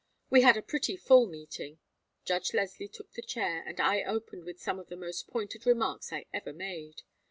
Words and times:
We 0.31 0.41
had 0.41 0.57
a 0.57 0.63
pretty 0.63 0.97
full 0.97 1.27
meeting. 1.27 1.77
Judge 2.25 2.55
Leslie 2.55 2.87
took 2.87 3.11
the 3.11 3.21
chair, 3.21 3.61
and 3.67 3.79
I 3.79 4.01
opened 4.01 4.45
with 4.45 4.59
some 4.59 4.79
of 4.79 4.89
the 4.89 4.97
most 4.97 5.27
pointed 5.27 5.67
remarks 5.67 6.11
I 6.11 6.25
ever 6.33 6.53
made. 6.53 7.03